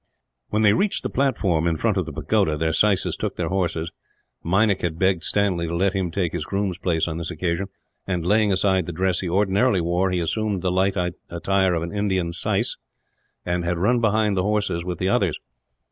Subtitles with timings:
[0.49, 3.91] When they reached the platform in front of the pagoda, their syces took their horses.
[4.43, 7.67] Meinik had begged Stanley to let him take his groom's place on this occasion
[8.07, 10.97] and, laying aside the dress he ordinarily wore, assumed the light
[11.29, 12.77] attire of an Indian syce,
[13.45, 15.37] and had run behind the horses with the others.